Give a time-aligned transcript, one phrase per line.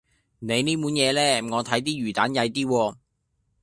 [0.39, 2.95] 你呢碗嘢呢，我睇啲魚蛋曳啲喎